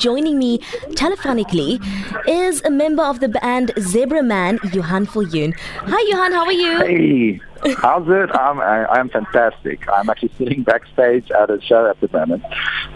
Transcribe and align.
Joining 0.00 0.38
me 0.38 0.58
telephonically 0.96 1.78
is 2.26 2.62
a 2.64 2.70
member 2.70 3.02
of 3.02 3.20
the 3.20 3.28
band 3.28 3.72
Zebra 3.78 4.22
Man, 4.22 4.58
Johan 4.72 5.06
Viljoen. 5.06 5.52
Hi, 5.58 6.02
Johan. 6.08 6.32
How 6.32 6.46
are 6.46 6.52
you? 6.52 6.78
Hey, 6.78 7.40
how's 7.76 8.08
it? 8.08 8.34
I'm 8.34 8.60
I, 8.60 8.86
I'm 8.86 9.10
fantastic. 9.10 9.86
I'm 9.90 10.08
actually 10.08 10.32
sitting 10.38 10.62
backstage 10.62 11.30
at 11.30 11.50
a 11.50 11.60
show 11.60 11.86
at 11.86 12.00
the 12.00 12.08
moment, 12.16 12.42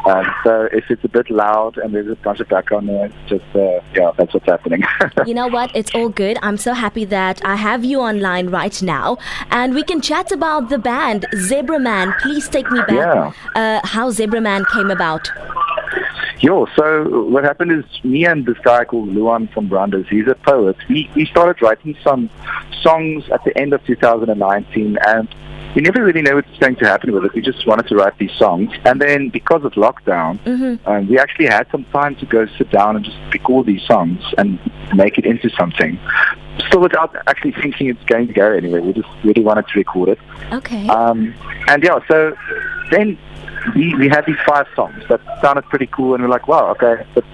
um, 0.06 0.25
so 0.45 0.69
if 0.72 0.90
it's 0.90 1.04
a 1.04 1.09
bit 1.09 1.29
loud 1.30 1.77
and 1.77 1.95
there's 1.95 2.09
a 2.09 2.17
bunch 2.17 2.40
of 2.40 2.48
background 2.48 2.87
noise, 2.87 3.12
just 3.27 3.45
uh, 3.55 3.80
yeah, 3.95 4.12
that's 4.16 4.32
what's 4.32 4.46
happening. 4.46 4.82
you 5.27 5.34
know 5.34 5.48
what? 5.48 5.71
It's 5.77 5.95
all 5.95 6.09
good. 6.09 6.39
I'm 6.41 6.57
so 6.57 6.73
happy 6.73 7.05
that 7.05 7.45
I 7.45 7.57
have 7.57 7.84
you 7.84 8.00
online 8.00 8.48
right 8.48 8.80
now, 8.80 9.18
and 9.50 9.75
we 9.75 9.82
can 9.82 10.00
chat 10.00 10.32
about 10.32 10.71
the 10.71 10.79
band 10.79 11.27
Zebra 11.36 11.79
Man. 11.79 12.14
Please 12.23 12.48
take 12.48 12.71
me 12.71 12.80
back. 12.80 12.93
Yeah. 12.93 13.32
Uh, 13.55 13.86
how 13.86 14.11
Zebra 14.11 14.41
Man 14.41 14.64
came 14.73 14.91
about. 14.91 15.30
Yo, 16.41 16.66
so 16.77 17.25
what 17.29 17.45
happened 17.45 17.73
is 17.73 17.85
me 18.05 18.27
and 18.27 18.45
this 18.45 18.59
guy 18.59 18.84
called 18.84 19.09
Luan 19.09 19.48
from 19.48 19.69
Brandes, 19.69 20.06
he's 20.11 20.27
a 20.29 20.34
poet. 20.34 20.77
We, 20.88 21.10
we 21.15 21.27
started 21.27 21.62
writing 21.62 21.97
some 22.02 22.29
songs 22.83 23.24
at 23.30 23.43
the 23.45 23.57
end 23.59 23.73
of 23.73 23.84
2019 23.87 24.98
and 25.07 25.34
we 25.74 25.80
never 25.83 26.05
really 26.05 26.23
know 26.23 26.37
what's 26.37 26.59
going 26.59 26.77
to 26.77 26.87
happen 26.87 27.12
with 27.12 27.24
it. 27.24 27.34
We 27.34 27.41
just 27.41 27.66
wanted 27.66 27.88
to 27.88 27.97
write 27.97 28.16
these 28.19 28.30
songs. 28.33 28.70
And 28.84 29.01
then 29.01 29.29
because 29.30 29.65
of 29.65 29.73
lockdown, 29.73 30.38
Mm-hmm. 30.45 30.87
um, 30.88 31.09
we 31.09 31.19
actually 31.19 31.47
had 31.47 31.66
some 31.73 31.84
time 31.87 32.15
to 32.16 32.27
go 32.27 32.46
sit 32.59 32.71
down 32.71 32.95
and 32.96 33.05
just 33.05 33.16
pick 33.30 33.48
all 33.51 33.65
these 33.65 33.82
songs 33.82 34.21
and 34.38 34.59
make 34.95 35.19
it 35.19 35.27
into 35.27 35.48
something. 35.51 35.98
Still 36.69 36.80
without 36.80 37.15
actually 37.27 37.52
thinking 37.52 37.88
it's 37.88 38.05
going 38.05 38.29
to 38.29 38.32
go 38.32 38.52
anywhere. 38.52 38.82
We 38.82 38.93
just 38.93 39.09
really 39.24 39.43
wanted 39.43 39.66
to 39.69 39.79
record 39.79 40.10
it. 40.10 40.19
Okay. 40.52 40.87
Um, 40.88 41.35
and 41.66 41.82
yeah, 41.82 41.98
so 42.07 42.37
then 42.93 43.19
we, 43.74 43.95
we 43.95 44.09
had 44.09 44.24
these 44.27 44.36
five 44.46 44.66
songs 44.77 45.02
that 45.09 45.20
sounded 45.42 45.64
pretty 45.66 45.86
cool, 45.86 46.14
and 46.14 46.23
we're 46.23 46.28
like, 46.30 46.48
wow, 46.48 46.70
okay, 46.73 47.04
but 47.14 47.24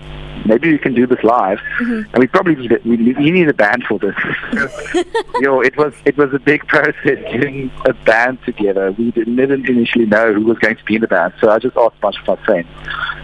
maybe 0.46 0.70
we 0.72 0.78
can 0.78 0.94
do 0.94 1.06
this 1.06 1.22
live. 1.22 1.58
Mhm. 1.80 2.06
And 2.12 2.18
we 2.18 2.26
probably 2.26 2.54
need, 2.56 2.72
we, 2.84 2.96
we 2.96 3.30
need 3.30 3.48
a 3.48 3.54
band 3.54 3.84
for 3.84 3.98
this. 3.98 4.14
Yo, 5.40 5.60
it 5.60 5.76
was 5.76 5.92
it 6.04 6.16
was 6.16 6.32
a 6.34 6.38
big 6.38 6.66
process 6.66 6.94
getting 7.32 7.70
a 7.86 7.92
band 7.92 8.38
together. 8.44 8.92
We 8.92 9.10
didn't, 9.10 9.36
didn't 9.36 9.68
initially 9.68 10.06
know 10.06 10.32
who 10.34 10.42
was 10.44 10.58
going 10.58 10.76
to 10.76 10.84
be 10.84 10.94
in 10.96 11.00
the 11.02 11.08
band, 11.08 11.34
so 11.40 11.50
I 11.50 11.58
just 11.58 11.76
asked 11.76 11.96
a 11.98 12.00
bunch 12.00 12.16
of 12.20 12.26
my 12.26 12.44
friends 12.44 12.68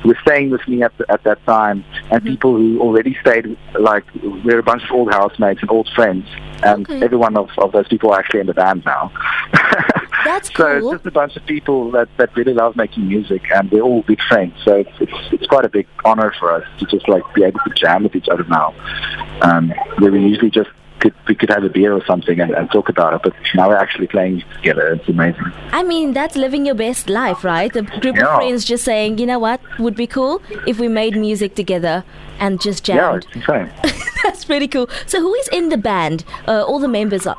who 0.03 0.09
were 0.11 0.19
staying 0.23 0.51
with 0.51 0.67
me 0.69 0.83
at 0.83 0.97
the, 0.99 1.11
at 1.11 1.23
that 1.25 1.45
time, 1.47 1.85
and 2.11 2.23
Mhm. 2.23 2.27
people 2.27 2.57
who 2.57 2.81
already 2.81 3.17
stayed. 3.21 3.57
Like 3.79 4.05
we're 4.45 4.59
a 4.59 4.63
bunch 4.63 4.85
of 4.85 4.91
old 4.93 5.11
housemates 5.13 5.61
and 5.63 5.71
old 5.71 5.89
friends, 5.95 6.27
and 6.63 6.89
Okay. 6.89 7.03
every 7.05 7.17
one 7.19 7.37
of, 7.37 7.49
of 7.59 7.73
those 7.73 7.89
people 7.89 8.13
are 8.13 8.19
actually 8.19 8.41
in 8.41 8.47
the 8.47 8.55
band 8.55 8.85
now. 8.85 9.11
That's 10.27 10.53
So 10.55 10.67
it's 10.79 10.91
just 10.97 11.07
a 11.07 11.11
bunch 11.11 11.37
of 11.37 11.45
people 11.47 11.91
that, 11.93 12.09
that 12.19 12.37
really 12.37 12.53
love 12.53 12.75
making 12.77 13.07
music, 13.09 13.43
and 13.55 13.71
we're 13.71 13.83
all 13.83 14.03
big 14.03 14.21
friends. 14.31 14.55
So 14.65 14.75
it's, 14.83 14.91
it's 15.01 15.19
it's 15.35 15.47
quite 15.47 15.65
a 15.65 15.69
big 15.79 15.87
honor 16.05 16.33
for 16.39 16.49
us 16.53 16.65
to 16.81 16.85
just 16.87 17.09
like 17.09 17.23
be 17.35 17.45
able 17.45 17.61
to 17.67 17.71
jam 17.75 18.03
with 18.03 18.17
each 18.17 18.29
other 18.29 18.45
now. 18.45 18.75
Um, 19.43 19.73
where 19.99 20.11
we 20.11 20.21
usually 20.21 20.51
just 20.51 20.71
could 21.01 21.15
we 21.29 21.35
could 21.35 21.51
have 21.51 21.63
a 21.63 21.69
beer 21.69 21.93
or 21.93 22.05
something 22.07 22.41
and, 22.41 22.51
and 22.59 22.71
talk 22.73 22.89
about 22.89 23.15
it, 23.15 23.21
but 23.23 23.35
now 23.55 23.69
we're 23.69 23.77
actually 23.77 24.09
playing 24.09 24.43
together. 24.57 24.95
It's 24.95 25.09
amazing. 25.09 25.53
I 25.73 25.83
mean, 25.83 26.13
that's 26.13 26.37
living 26.37 26.67
your 26.67 26.75
best 26.75 27.09
life, 27.09 27.45
right? 27.45 27.75
A 27.77 27.83
group 27.83 28.17
of 28.19 28.35
friends 28.37 28.65
just 28.65 28.85
saying, 28.85 29.19
you 29.19 29.27
know 29.27 29.39
what, 29.39 29.61
would 29.79 29.95
be 29.95 30.07
cool 30.07 30.43
if 30.67 30.79
we 30.81 30.89
made 30.89 31.17
music 31.17 31.55
together 31.55 32.03
and 32.41 32.61
just 32.61 32.89
Yeah, 32.89 32.97
jammed. 32.97 33.27
it's 33.27 33.37
insane. 33.37 33.71
That's 34.25 34.45
pretty 34.45 34.67
cool. 34.69 34.89
So, 35.07 35.21
who 35.21 35.33
is 35.35 35.49
in 35.49 35.69
the 35.69 35.77
band? 35.77 36.25
Uh, 36.49 36.63
all 36.65 36.79
the 36.81 36.89
members 36.89 37.27
are. 37.27 37.39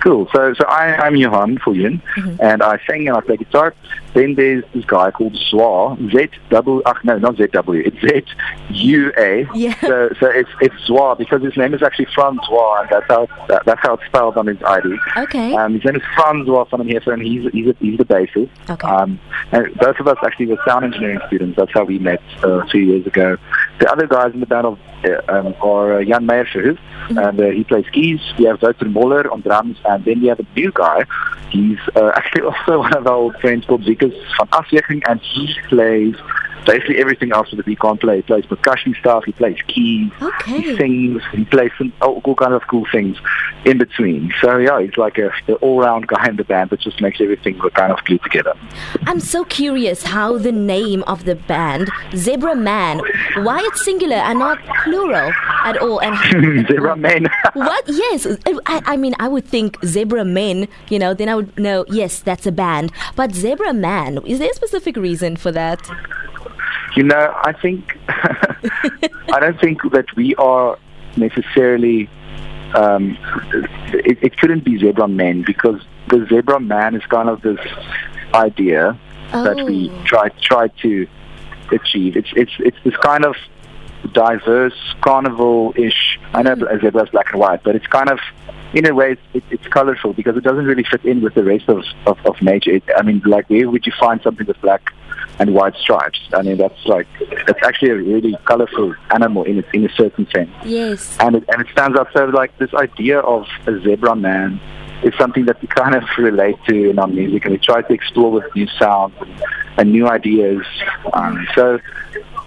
Cool. 0.00 0.28
So, 0.34 0.54
so 0.54 0.64
I, 0.64 0.96
I'm 0.96 1.16
Johan 1.16 1.58
Viljoen, 1.58 2.00
and 2.40 2.62
I 2.62 2.80
sing 2.88 3.08
and 3.08 3.16
I 3.16 3.20
play 3.20 3.36
guitar. 3.36 3.74
Then 4.14 4.34
there's 4.34 4.64
this 4.74 4.84
guy 4.86 5.10
called 5.10 5.34
Zwa, 5.34 5.96
Z 6.10 6.30
double, 6.48 6.82
ach, 6.86 7.04
no, 7.04 7.18
not 7.18 7.36
Z 7.36 7.48
W, 7.52 7.82
it's 7.84 8.00
Z 8.00 8.24
U 8.70 9.12
A. 9.16 9.46
Yeah. 9.54 9.78
So, 9.80 10.10
so 10.18 10.26
it's 10.26 10.50
it's 10.60 10.74
Zwa 10.88 11.16
because 11.18 11.42
his 11.42 11.56
name 11.56 11.74
is 11.74 11.82
actually 11.82 12.06
Franz 12.14 12.40
Zwa, 12.40 12.80
and 12.80 12.88
that's 12.90 13.06
how 13.08 13.28
that, 13.48 13.64
that's 13.66 13.80
how 13.82 13.94
it's 13.94 14.04
spelled 14.06 14.36
on 14.36 14.46
his 14.46 14.62
ID. 14.62 14.96
Okay. 15.16 15.54
Um, 15.54 15.74
his 15.74 15.84
name 15.84 15.96
is 15.96 16.02
Franz 16.14 16.48
Zwa 16.48 16.68
van 16.70 16.86
Hefer, 16.88 17.12
and 17.12 17.22
he's 17.22 17.50
he's 17.52 17.68
a, 17.68 17.76
he's 17.78 17.98
the 17.98 18.04
bassist. 18.04 18.50
Okay. 18.68 18.88
Um, 18.88 19.20
and 19.52 19.74
both 19.76 20.00
of 20.00 20.08
us 20.08 20.16
actually 20.24 20.46
were 20.46 20.58
sound 20.66 20.84
engineering 20.84 21.20
students. 21.26 21.56
That's 21.56 21.72
how 21.72 21.84
we 21.84 21.98
met 21.98 22.22
uh, 22.42 22.64
two 22.66 22.80
years 22.80 23.06
ago. 23.06 23.36
The 23.80 23.90
other 23.90 24.06
guys 24.06 24.34
in 24.34 24.40
the 24.40 24.46
band 24.46 24.66
of, 24.66 24.78
uh, 25.04 25.32
um, 25.32 25.54
are 25.62 26.00
uh, 26.00 26.04
Jan 26.04 26.26
Meijershoef, 26.26 26.78
and 27.08 27.40
uh, 27.40 27.46
he 27.46 27.64
plays 27.64 27.86
keys. 27.92 28.20
We 28.38 28.44
have 28.44 28.60
Wouter 28.60 28.84
Moller 28.84 29.32
on 29.32 29.40
drums, 29.40 29.78
and 29.86 30.04
then 30.04 30.20
we 30.20 30.26
have 30.28 30.38
a 30.38 30.46
new 30.54 30.70
guy. 30.70 31.06
He's 31.48 31.78
uh, 31.96 32.12
actually 32.14 32.42
also 32.42 32.80
one 32.80 32.94
of 32.94 33.06
our 33.06 33.14
old 33.14 33.36
friends 33.40 33.64
called 33.64 33.84
Vickers 33.84 34.12
van 34.38 34.48
Aswegen, 34.48 35.00
and 35.08 35.18
he 35.22 35.56
plays 35.70 36.14
basically 36.66 36.98
everything 36.98 37.32
else 37.32 37.50
that 37.52 37.66
he 37.66 37.76
can't 37.76 38.00
play. 38.00 38.16
He 38.16 38.22
plays 38.22 38.46
percussion 38.46 38.94
stuff, 38.98 39.24
he 39.24 39.32
plays 39.32 39.58
keys, 39.66 40.10
okay. 40.20 40.60
he 40.60 40.76
sings, 40.76 41.22
he 41.32 41.44
plays 41.44 41.70
some 41.78 41.92
all, 42.00 42.20
all 42.24 42.34
kinds 42.34 42.54
of 42.54 42.66
cool 42.68 42.86
things 42.90 43.18
in 43.64 43.78
between. 43.78 44.32
So 44.40 44.56
yeah, 44.58 44.80
he's 44.80 44.96
like 44.96 45.18
a, 45.18 45.30
an 45.48 45.54
all-round 45.54 46.06
guy 46.06 46.28
in 46.28 46.36
the 46.36 46.44
band 46.44 46.70
that 46.70 46.80
just 46.80 47.00
makes 47.00 47.20
everything 47.20 47.58
kind 47.74 47.92
of 47.92 48.02
glued 48.04 48.22
together. 48.22 48.54
I'm 49.06 49.20
so 49.20 49.44
curious 49.44 50.02
how 50.02 50.38
the 50.38 50.52
name 50.52 51.02
of 51.04 51.24
the 51.24 51.34
band, 51.34 51.90
Zebra 52.14 52.54
Man, 52.54 53.00
why 53.36 53.60
it's 53.64 53.84
singular 53.84 54.16
and 54.16 54.38
not 54.38 54.58
plural 54.84 55.32
at 55.64 55.76
all. 55.78 56.00
And 56.00 56.66
Zebra 56.68 56.96
Man. 56.96 57.26
what? 57.54 57.84
Yes. 57.88 58.26
I, 58.66 58.82
I 58.86 58.96
mean, 58.96 59.14
I 59.18 59.28
would 59.28 59.44
think 59.44 59.82
Zebra 59.84 60.24
Men, 60.24 60.68
you 60.88 60.98
know, 60.98 61.14
then 61.14 61.28
I 61.28 61.34
would 61.34 61.58
know, 61.58 61.84
yes, 61.88 62.20
that's 62.20 62.46
a 62.46 62.52
band. 62.52 62.92
But 63.16 63.34
Zebra 63.34 63.72
Man, 63.72 64.18
is 64.26 64.38
there 64.38 64.50
a 64.50 64.54
specific 64.54 64.96
reason 64.96 65.36
for 65.36 65.52
that? 65.52 65.80
You 66.96 67.04
know, 67.04 67.34
I 67.44 67.52
think 67.52 67.98
I 68.08 69.38
don't 69.40 69.60
think 69.60 69.82
that 69.92 70.06
we 70.16 70.34
are 70.36 70.78
necessarily. 71.16 72.08
Um, 72.74 73.18
it, 73.92 74.18
it 74.22 74.36
couldn't 74.38 74.64
be 74.64 74.78
zebra 74.78 75.08
men 75.08 75.42
because 75.44 75.80
the 76.08 76.24
zebra 76.28 76.60
man 76.60 76.94
is 76.94 77.02
kind 77.06 77.28
of 77.28 77.42
this 77.42 77.58
idea 78.34 78.96
that 79.32 79.56
we 79.66 79.90
Oh. 79.90 80.02
try 80.04 80.28
try 80.40 80.68
to 80.82 81.06
achieve. 81.72 82.16
It's 82.16 82.30
it's 82.36 82.52
it's 82.60 82.76
this 82.84 82.96
kind 82.98 83.24
of 83.24 83.34
diverse 84.12 84.78
carnival-ish. 85.00 86.18
I 86.32 86.42
know 86.42 86.54
Mm. 86.56 86.76
a 86.76 86.80
zebra's 86.80 87.08
black 87.10 87.30
and 87.32 87.40
white, 87.40 87.62
but 87.62 87.74
it's 87.76 87.86
kind 87.86 88.08
of 88.08 88.18
in 88.72 88.86
a 88.86 88.94
way 88.94 89.12
it's, 89.12 89.22
it, 89.34 89.44
it's 89.50 89.66
colorful 89.66 90.12
because 90.12 90.36
it 90.36 90.44
doesn't 90.44 90.64
really 90.64 90.84
fit 90.84 91.04
in 91.04 91.20
with 91.22 91.34
the 91.34 91.44
rest 91.44 91.68
of 91.68 91.82
of, 92.06 92.18
of 92.24 92.40
nature. 92.40 92.70
It, 92.72 92.84
I 92.96 93.02
mean, 93.02 93.20
like 93.26 93.48
where 93.50 93.68
would 93.68 93.84
you 93.86 93.92
find 93.98 94.20
something 94.22 94.46
with 94.46 94.60
black 94.60 94.92
and 95.40 95.54
white 95.54 95.74
stripes? 95.76 96.20
I 96.34 96.42
mean, 96.42 96.58
that's 96.58 96.84
like 96.86 97.08
that's 97.46 97.62
actually 97.64 97.90
a 97.90 97.96
really 97.96 98.36
colorful 98.44 98.94
animal 99.10 99.42
in 99.44 99.58
a, 99.58 99.64
in 99.72 99.86
a 99.86 99.92
certain 99.94 100.28
sense. 100.30 100.50
Yes. 100.64 101.16
and 101.18 101.36
it, 101.36 101.44
and 101.48 101.62
it 101.62 101.68
stands 101.72 101.98
out. 101.98 102.08
So 102.12 102.26
like 102.26 102.56
this 102.58 102.72
idea 102.74 103.20
of 103.20 103.46
a 103.66 103.80
zebra 103.80 104.14
man 104.14 104.60
is 105.02 105.14
something 105.18 105.46
that 105.46 105.60
we 105.62 105.68
kind 105.68 105.94
of 105.94 106.04
relate 106.18 106.56
to 106.68 106.90
in 106.90 106.98
our 106.98 107.08
music 107.08 107.46
and 107.46 107.52
we 107.52 107.58
try 107.58 107.80
to 107.80 107.92
explore 107.92 108.30
with 108.30 108.44
new 108.54 108.66
sounds 108.78 109.14
and, 109.20 109.42
and 109.78 109.92
new 109.92 110.06
ideas. 110.06 110.64
Um, 111.14 111.48
so 111.54 111.80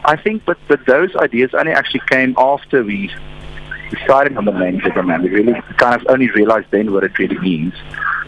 I 0.06 0.16
think 0.16 0.46
but 0.46 0.60
but 0.68 0.86
those 0.86 1.16
ideas 1.16 1.50
only 1.56 1.72
actually 1.72 2.04
came 2.08 2.36
after 2.38 2.84
we 2.84 3.12
decided 3.90 4.38
on 4.38 4.46
the 4.46 4.52
name 4.52 4.82
zebra 4.82 5.04
man. 5.04 5.24
We 5.24 5.30
really 5.30 5.60
kind 5.78 6.00
of 6.00 6.06
only 6.10 6.30
realized 6.30 6.68
then 6.70 6.94
what 6.94 7.04
it 7.04 7.18
really 7.18 7.40
means 7.40 7.74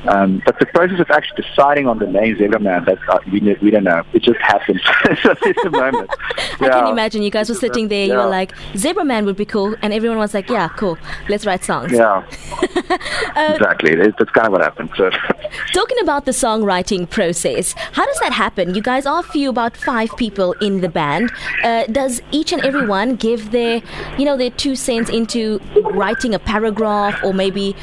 um, 0.07 0.41
but 0.45 0.59
the 0.59 0.65
process 0.67 0.99
of 0.99 1.09
actually 1.11 1.43
deciding 1.43 1.87
on 1.87 1.99
the 1.99 2.07
name 2.07 2.37
Zebra 2.37 2.59
Man, 2.59 2.83
that's, 2.85 3.01
uh, 3.09 3.19
we, 3.31 3.39
we 3.61 3.71
don't 3.71 3.83
know. 3.83 4.03
It 4.13 4.23
just 4.23 4.39
happened. 4.39 4.81
so 5.23 5.35
it's 5.43 5.65
a 5.65 5.69
moment. 5.69 6.09
I 6.61 6.69
can 6.69 6.87
imagine 6.87 7.21
you 7.23 7.31
guys 7.31 7.49
were 7.49 7.55
sitting 7.55 7.87
there, 7.87 8.05
you 8.05 8.15
were 8.15 8.27
like, 8.27 8.53
Zebra 8.75 9.05
Man 9.05 9.25
would 9.25 9.37
be 9.37 9.45
cool. 9.45 9.75
And 9.81 9.93
everyone 9.93 10.17
was 10.17 10.33
like, 10.33 10.49
yeah, 10.49 10.69
cool. 10.69 10.97
Let's 11.29 11.45
write 11.45 11.63
songs. 11.63 11.91
Yeah, 11.91 12.25
exactly. 13.35 13.91
It, 13.91 14.15
that's 14.17 14.31
kind 14.31 14.47
of 14.47 14.53
what 14.53 14.61
happened. 14.61 14.91
So, 14.95 15.09
Talking 15.73 15.97
about 16.01 16.25
the 16.25 16.31
songwriting 16.31 17.09
process, 17.09 17.73
how 17.73 18.05
does 18.05 18.19
that 18.19 18.33
happen? 18.33 18.75
You 18.75 18.81
guys 18.81 19.05
are 19.05 19.23
few, 19.23 19.49
about 19.49 19.75
five 19.75 20.15
people 20.17 20.53
in 20.61 20.81
the 20.81 20.89
band. 20.89 21.31
Uh, 21.63 21.85
does 21.87 22.21
each 22.31 22.51
and 22.51 22.63
every 22.63 22.85
one 22.87 23.15
give 23.15 23.51
their, 23.51 23.81
you 24.17 24.25
know, 24.25 24.37
their 24.37 24.51
two 24.51 24.75
cents 24.75 25.09
into 25.09 25.59
writing 25.83 26.33
a 26.33 26.39
paragraph 26.39 27.21
or 27.23 27.33
maybe 27.33 27.75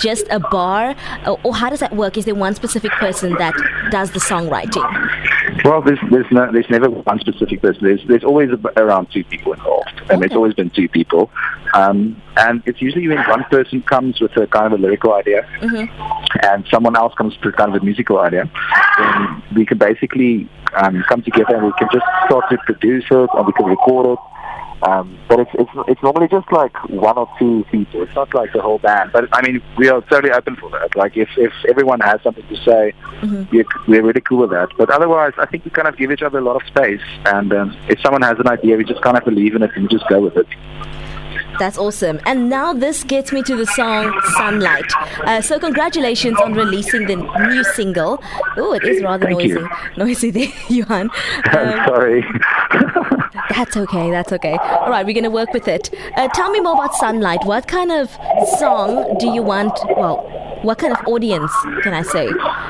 just 0.00 0.26
a 0.30 0.40
bar? 0.40 0.94
Or, 1.26 1.38
or 1.44 1.54
how 1.54 1.70
does 1.70 1.80
that 1.80 1.94
work? 1.94 2.16
Is 2.16 2.24
there 2.24 2.34
one 2.34 2.54
specific 2.54 2.90
person 2.92 3.34
that 3.34 3.54
does 3.90 4.10
the 4.12 4.20
songwriting? 4.20 4.84
well, 5.64 5.80
there's 5.82 5.98
there's 6.10 6.26
no 6.30 6.50
there's 6.52 6.68
never 6.70 6.90
one 6.90 7.18
specific 7.20 7.62
person. 7.62 7.80
There's 7.84 8.00
there's 8.06 8.24
always 8.24 8.50
around 8.76 9.08
two 9.12 9.24
people 9.24 9.52
involved, 9.52 10.00
and 10.10 10.22
it's 10.22 10.32
Okay. 10.32 10.36
always 10.36 10.54
been 10.54 10.70
two 10.70 10.88
people. 10.88 11.30
Um, 11.74 12.20
and 12.36 12.62
it's 12.66 12.80
usually 12.80 13.08
when 13.08 13.18
one 13.28 13.44
person 13.50 13.82
comes 13.82 14.20
with 14.20 14.36
a 14.36 14.46
kind 14.46 14.66
of 14.72 14.78
a 14.78 14.82
lyrical 14.82 15.14
idea, 15.14 15.46
Mhm. 15.62 15.88
and 16.44 16.64
someone 16.70 16.96
else 16.96 17.14
comes 17.14 17.34
with 17.42 17.56
kind 17.56 17.74
of 17.74 17.80
a 17.82 17.84
musical 17.84 18.18
idea, 18.20 18.48
then 18.98 19.42
we 19.56 19.64
can 19.66 19.78
basically 19.78 20.48
um, 20.76 21.04
come 21.08 21.22
together 21.22 21.54
and 21.56 21.66
we 21.66 21.72
can 21.78 21.88
just 21.92 22.04
start 22.26 22.44
to 22.50 22.58
produce 22.66 23.04
it, 23.10 23.28
or 23.34 23.42
we 23.44 23.52
can 23.52 23.66
record 23.66 24.06
it. 24.06 24.18
Um, 24.84 25.18
but 25.28 25.40
it's, 25.40 25.50
it's 25.54 25.70
it's 25.88 26.02
normally 26.02 26.28
just 26.28 26.50
like 26.52 26.76
one 26.90 27.16
or 27.16 27.28
two 27.38 27.64
people. 27.70 28.02
It's 28.02 28.14
not 28.14 28.34
like 28.34 28.52
the 28.52 28.60
whole 28.60 28.78
band. 28.78 29.12
But 29.12 29.28
I 29.32 29.40
mean, 29.40 29.62
we 29.78 29.88
are 29.88 30.02
totally 30.02 30.32
open 30.32 30.56
for 30.56 30.70
that. 30.70 30.94
Like 30.94 31.16
if, 31.16 31.28
if 31.36 31.52
everyone 31.68 32.00
has 32.00 32.20
something 32.22 32.46
to 32.48 32.56
say, 32.56 32.92
mm-hmm. 33.20 33.44
we're, 33.50 33.64
we're 33.88 34.02
really 34.02 34.20
cool 34.20 34.40
with 34.40 34.50
that. 34.50 34.68
But 34.76 34.90
otherwise, 34.90 35.32
I 35.38 35.46
think 35.46 35.64
we 35.64 35.70
kind 35.70 35.88
of 35.88 35.96
give 35.96 36.12
each 36.12 36.22
other 36.22 36.38
a 36.38 36.42
lot 36.42 36.60
of 36.60 36.66
space. 36.68 37.00
And 37.24 37.52
um, 37.52 37.76
if 37.88 38.00
someone 38.00 38.22
has 38.22 38.38
an 38.38 38.48
idea, 38.48 38.76
we 38.76 38.84
just 38.84 39.00
kind 39.00 39.16
of 39.16 39.24
believe 39.24 39.54
in 39.54 39.62
it 39.62 39.70
and 39.74 39.88
just 39.88 40.06
go 40.08 40.20
with 40.20 40.36
it. 40.36 40.46
That's 41.58 41.78
awesome. 41.78 42.20
And 42.26 42.50
now 42.50 42.72
this 42.72 43.04
gets 43.04 43.32
me 43.32 43.42
to 43.44 43.56
the 43.56 43.66
song 43.66 44.20
Sunlight. 44.36 44.90
Uh, 45.24 45.40
so 45.40 45.58
congratulations 45.58 46.36
on 46.40 46.54
releasing 46.54 47.06
the 47.06 47.16
new 47.16 47.64
single. 47.64 48.22
Oh, 48.56 48.72
it 48.74 48.84
is 48.84 49.02
rather 49.02 49.26
Thank 49.26 49.38
noisy. 49.38 49.48
You. 49.50 49.68
Noisy 49.96 50.30
there, 50.30 50.48
Johan. 50.68 51.10
I'm 51.44 51.88
sorry. 51.88 52.24
That's 53.50 53.76
okay, 53.76 54.10
that's 54.10 54.32
okay. 54.32 54.56
All 54.56 54.90
right, 54.90 55.04
we're 55.04 55.14
going 55.14 55.24
to 55.24 55.30
work 55.30 55.52
with 55.52 55.68
it. 55.68 55.90
Uh, 56.16 56.28
tell 56.28 56.50
me 56.50 56.60
more 56.60 56.74
about 56.74 56.94
Sunlight. 56.94 57.44
What 57.44 57.68
kind 57.68 57.92
of 57.92 58.10
song 58.58 59.16
do 59.18 59.28
you 59.28 59.42
want, 59.42 59.72
well, 59.96 60.28
what 60.62 60.78
kind 60.78 60.92
of 60.92 61.06
audience, 61.06 61.52
can 61.82 61.92
I 61.92 62.02
say, 62.02 62.28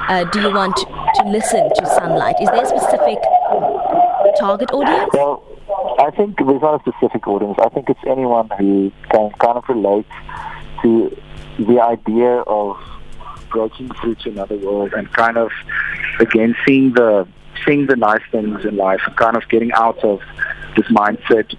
uh, 0.08 0.24
do 0.24 0.40
you 0.40 0.52
want 0.52 0.76
to 0.76 1.22
listen 1.26 1.70
to 1.74 1.86
Sunlight? 1.86 2.36
Is 2.40 2.48
there 2.48 2.62
a 2.62 2.66
specific 2.66 3.18
target 4.38 4.72
audience? 4.72 5.10
Well, 5.12 5.42
I 5.98 6.10
think 6.10 6.38
there's 6.38 6.60
not 6.60 6.80
a 6.86 6.90
specific 6.90 7.26
audience. 7.28 7.58
I 7.62 7.68
think 7.68 7.88
it's 7.88 8.00
anyone 8.06 8.50
who 8.58 8.90
can 9.10 9.30
kind 9.32 9.58
of 9.58 9.68
relate 9.68 10.06
to 10.82 11.16
the 11.58 11.80
idea 11.80 12.40
of 12.40 12.76
breaking 13.50 13.90
through 14.00 14.16
to 14.16 14.30
another 14.30 14.56
world 14.56 14.92
and 14.92 15.10
kind 15.12 15.36
of 15.36 15.50
again 16.18 16.56
seeing 16.66 16.92
the 16.94 17.26
seeing 17.64 17.86
the 17.86 17.94
nice 17.94 18.22
things 18.32 18.64
in 18.64 18.76
life 18.76 19.00
and 19.06 19.16
kind 19.16 19.36
of 19.36 19.48
getting 19.48 19.72
out 19.72 20.02
of 20.02 20.20
this 20.76 20.86
mindset 20.86 21.54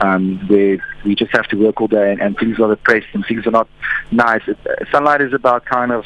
um, 0.00 0.38
where 0.48 0.78
we 1.04 1.14
just 1.14 1.32
have 1.32 1.46
to 1.48 1.56
work 1.56 1.80
all 1.80 1.88
day 1.88 2.12
and, 2.12 2.20
and 2.20 2.36
things 2.38 2.60
are 2.60 2.68
depressed 2.68 3.08
and 3.12 3.24
things 3.26 3.46
are 3.46 3.50
not 3.50 3.68
nice. 4.10 4.42
It, 4.46 4.58
uh, 4.66 4.84
sunlight 4.90 5.20
is 5.20 5.32
about 5.32 5.64
kind 5.64 5.92
of 5.92 6.04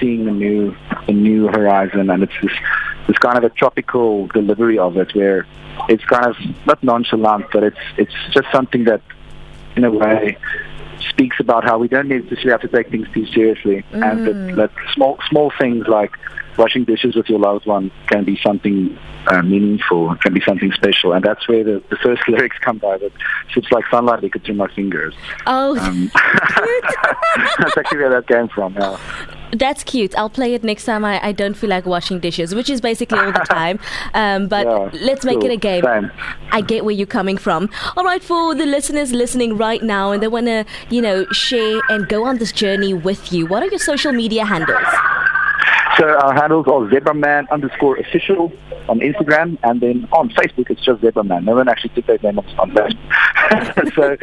seeing 0.00 0.26
a 0.26 0.32
new 0.32 0.74
a 1.06 1.12
new 1.12 1.48
horizon 1.48 2.10
and 2.10 2.22
it's 2.22 2.32
this 2.42 2.52
this 3.06 3.18
kind 3.18 3.36
of 3.36 3.44
a 3.44 3.50
tropical 3.50 4.26
delivery 4.28 4.78
of 4.78 4.96
it 4.96 5.14
where 5.14 5.46
it's 5.88 6.04
kind 6.04 6.26
of 6.26 6.36
not 6.66 6.82
nonchalant, 6.82 7.46
but 7.52 7.62
it's 7.62 7.78
it's 7.96 8.14
just 8.30 8.46
something 8.52 8.84
that, 8.84 9.02
in 9.76 9.84
a 9.84 9.90
way, 9.90 10.36
speaks 11.10 11.40
about 11.40 11.64
how 11.64 11.78
we 11.78 11.88
don't 11.88 12.08
necessarily 12.08 12.50
have 12.50 12.60
to 12.60 12.68
take 12.68 12.90
things 12.90 13.08
too 13.12 13.26
seriously, 13.26 13.84
mm. 13.92 14.10
and 14.10 14.26
that, 14.26 14.34
mm. 14.34 14.56
that 14.56 14.70
small 14.94 15.18
small 15.28 15.52
things 15.58 15.86
like 15.88 16.12
washing 16.56 16.84
dishes 16.84 17.16
with 17.16 17.28
your 17.28 17.38
loved 17.38 17.66
one 17.66 17.90
can 18.08 18.24
be 18.24 18.38
something 18.42 18.98
uh, 19.26 19.42
meaningful, 19.42 20.14
can 20.16 20.34
be 20.34 20.40
something 20.40 20.72
special, 20.72 21.12
and 21.12 21.24
that's 21.24 21.46
where 21.48 21.64
the, 21.64 21.82
the 21.90 21.96
first 21.96 22.22
lyrics 22.28 22.56
come 22.60 22.78
by. 22.78 22.98
That 22.98 23.12
it's 23.56 23.70
like 23.70 23.84
sunlight 23.90 24.22
leaked 24.22 24.44
through 24.44 24.54
my 24.54 24.68
fingers. 24.74 25.14
Oh, 25.46 25.78
um, 25.78 26.10
that's 27.58 27.76
actually 27.76 27.98
where 27.98 28.10
that 28.10 28.26
came 28.26 28.48
from. 28.48 28.74
Yeah. 28.74 28.98
That's 29.54 29.84
cute. 29.84 30.16
I'll 30.16 30.30
play 30.30 30.54
it 30.54 30.64
next 30.64 30.86
time 30.86 31.04
I, 31.04 31.22
I 31.22 31.32
don't 31.32 31.54
feel 31.54 31.68
like 31.68 31.84
washing 31.84 32.20
dishes, 32.20 32.54
which 32.54 32.70
is 32.70 32.80
basically 32.80 33.18
all 33.18 33.32
the 33.32 33.40
time. 33.40 33.78
Um, 34.14 34.48
but 34.48 34.66
yeah, 34.66 34.88
let's 35.02 35.26
make 35.26 35.40
cool. 35.40 35.50
it 35.50 35.52
a 35.52 35.56
game. 35.58 35.84
Same. 35.84 36.10
I 36.50 36.62
get 36.62 36.86
where 36.86 36.94
you're 36.94 37.06
coming 37.06 37.36
from. 37.36 37.68
All 37.94 38.04
right, 38.04 38.24
for 38.24 38.54
the 38.54 38.64
listeners 38.64 39.12
listening 39.12 39.58
right 39.58 39.82
now 39.82 40.10
and 40.10 40.22
they 40.22 40.28
want 40.28 40.46
to, 40.46 40.64
you 40.88 41.02
know, 41.02 41.26
share 41.32 41.82
and 41.90 42.08
go 42.08 42.24
on 42.24 42.38
this 42.38 42.50
journey 42.50 42.94
with 42.94 43.30
you, 43.30 43.44
what 43.44 43.62
are 43.62 43.66
your 43.66 43.78
social 43.78 44.12
media 44.12 44.46
handles? 44.46 44.86
So 45.98 46.08
our 46.08 46.34
handles 46.34 46.66
are 46.68 46.88
zebraman 46.88 47.48
underscore 47.50 47.96
official 47.98 48.52
on 48.88 49.00
Instagram, 49.00 49.58
and 49.62 49.80
then 49.80 50.08
on 50.12 50.30
Facebook 50.30 50.70
it's 50.70 50.84
just 50.84 51.02
zebraman. 51.02 51.44
No 51.44 51.56
one 51.56 51.68
actually 51.68 51.90
took 51.90 52.06
that 52.06 52.22
name 52.22 52.38
on 52.38 52.74
that. 52.74 53.92
so, 53.94 54.16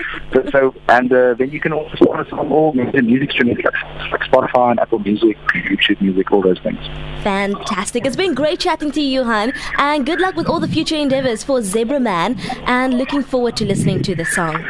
so, 0.51 0.75
and 0.87 1.11
uh, 1.13 1.35
then 1.35 1.51
you 1.51 1.59
can 1.59 1.73
also 1.73 1.95
find 2.05 2.25
us 2.25 2.33
on 2.33 2.51
all 2.51 2.73
major 2.73 3.01
music 3.03 3.31
streaming 3.31 3.57
like 3.57 4.21
Spotify 4.21 4.71
and 4.71 4.79
Apple 4.79 4.99
Music, 4.99 5.37
YouTube 5.53 6.01
Music, 6.01 6.31
all 6.31 6.41
those 6.41 6.59
things. 6.59 6.79
Fantastic! 7.23 8.05
It's 8.05 8.15
been 8.15 8.33
great 8.33 8.59
chatting 8.59 8.91
to 8.91 9.01
you, 9.01 9.21
Johan, 9.21 9.53
and 9.77 10.05
good 10.05 10.19
luck 10.19 10.35
with 10.35 10.47
all 10.47 10.59
the 10.59 10.67
future 10.67 10.95
endeavors 10.95 11.43
for 11.43 11.59
Zebraman. 11.59 12.39
And 12.67 12.97
looking 12.97 13.21
forward 13.21 13.57
to 13.57 13.65
listening 13.65 14.01
to 14.03 14.15
the 14.15 14.25
song. 14.25 14.65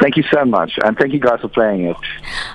Thank 0.00 0.16
you 0.16 0.24
so 0.32 0.44
much, 0.44 0.72
and 0.84 0.96
thank 0.98 1.12
you 1.14 1.20
guys 1.20 1.40
for 1.40 1.48
playing 1.48 1.86
it. 1.86 1.96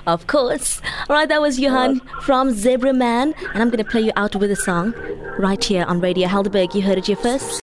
Of 0.06 0.26
course. 0.26 0.80
All 1.08 1.16
right, 1.16 1.28
that 1.28 1.40
was 1.40 1.60
Johan 1.60 2.00
from 2.22 2.50
Zebra 2.50 2.92
Man, 2.92 3.34
and 3.54 3.62
I'm 3.62 3.70
going 3.70 3.84
to 3.84 3.90
play 3.90 4.00
you 4.00 4.12
out 4.16 4.34
with 4.34 4.50
a 4.50 4.56
song 4.56 4.94
right 5.38 5.62
here 5.62 5.84
on 5.84 6.00
Radio 6.00 6.28
Helderberg. 6.28 6.74
You 6.74 6.82
heard 6.82 6.98
it 6.98 7.06
here 7.06 7.16
first. 7.16 7.61